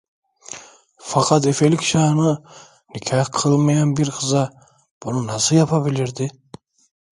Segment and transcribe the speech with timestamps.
[1.09, 2.31] Fakat efelik şanı,
[2.93, 4.49] nikâh kıyılmayan bir kıza
[5.03, 6.31] bunu nasıl yapabilirdi!